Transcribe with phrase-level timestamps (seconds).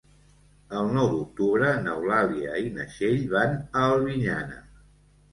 [0.77, 4.57] El nou d'octubre n'Eulàlia i na Txell van a Albinyana.